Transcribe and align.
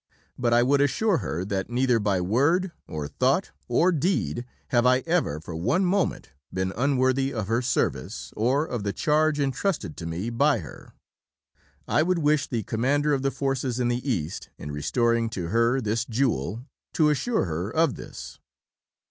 But 0.35 0.51
I 0.51 0.63
would 0.63 0.81
assure 0.81 1.17
Her 1.19 1.45
that 1.45 1.69
neither 1.69 1.99
by 1.99 2.19
word 2.21 2.71
or 2.87 3.07
thought 3.07 3.51
or 3.67 3.91
deed 3.91 4.45
have 4.69 4.83
I 4.83 5.01
ever 5.01 5.39
for 5.39 5.55
one 5.55 5.85
moment 5.85 6.31
been 6.51 6.73
unworthy 6.75 7.31
of 7.31 7.45
Her 7.47 7.61
service 7.61 8.33
or 8.35 8.65
of 8.65 8.83
the 8.83 8.93
charge 8.93 9.39
entrusted 9.39 9.95
to 9.97 10.07
me 10.07 10.31
by 10.31 10.57
Her. 10.57 10.95
I 11.87 12.01
would 12.01 12.17
wish 12.17 12.47
the 12.47 12.63
Commander 12.63 13.13
of 13.13 13.21
the 13.21 13.29
Forces 13.29 13.79
in 13.79 13.89
the 13.89 14.09
East, 14.11 14.49
in 14.57 14.71
restoring 14.71 15.29
to 15.29 15.49
Her 15.49 15.79
this 15.79 16.03
jewel, 16.03 16.65
to 16.93 17.11
assure 17.11 17.45
Her 17.45 17.69
of 17.69 17.93
this." 17.93 18.39